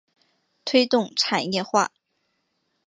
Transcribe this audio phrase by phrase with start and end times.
[0.65, 1.91] 推动产业化